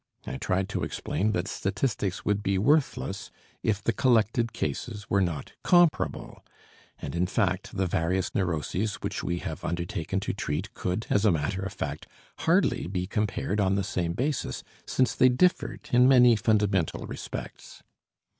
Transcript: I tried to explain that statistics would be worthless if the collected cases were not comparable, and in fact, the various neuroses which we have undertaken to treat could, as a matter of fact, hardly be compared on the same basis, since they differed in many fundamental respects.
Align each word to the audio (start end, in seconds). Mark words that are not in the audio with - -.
I 0.25 0.37
tried 0.37 0.67
to 0.69 0.81
explain 0.83 1.31
that 1.33 1.47
statistics 1.47 2.25
would 2.25 2.41
be 2.41 2.57
worthless 2.57 3.29
if 3.61 3.83
the 3.83 3.93
collected 3.93 4.51
cases 4.51 5.07
were 5.11 5.21
not 5.21 5.53
comparable, 5.63 6.43
and 6.97 7.13
in 7.13 7.27
fact, 7.27 7.77
the 7.77 7.85
various 7.85 8.33
neuroses 8.33 8.95
which 9.03 9.23
we 9.23 9.37
have 9.37 9.63
undertaken 9.63 10.19
to 10.21 10.33
treat 10.33 10.73
could, 10.73 11.05
as 11.11 11.23
a 11.23 11.31
matter 11.31 11.61
of 11.61 11.73
fact, 11.73 12.07
hardly 12.39 12.87
be 12.87 13.05
compared 13.05 13.59
on 13.59 13.75
the 13.75 13.83
same 13.83 14.13
basis, 14.13 14.63
since 14.87 15.13
they 15.13 15.29
differed 15.29 15.87
in 15.93 16.07
many 16.07 16.35
fundamental 16.35 17.05
respects. 17.05 17.83